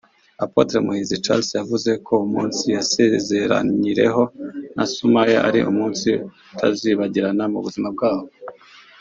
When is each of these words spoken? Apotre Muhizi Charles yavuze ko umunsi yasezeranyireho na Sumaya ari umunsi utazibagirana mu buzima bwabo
Apotre 0.45 0.77
Muhizi 0.85 1.21
Charles 1.23 1.49
yavuze 1.59 1.91
ko 2.05 2.13
umunsi 2.25 2.63
yasezeranyireho 2.77 4.23
na 4.75 4.85
Sumaya 4.93 5.37
ari 5.47 5.59
umunsi 5.71 6.07
utazibagirana 6.53 7.43
mu 7.53 7.59
buzima 7.65 7.89
bwabo 7.95 8.27